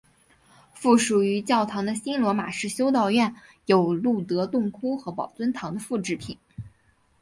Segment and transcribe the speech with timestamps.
[0.73, 3.35] 附属于教堂的新罗马式修道院
[3.67, 6.35] 有露德洞窟和宝尊堂的复制品。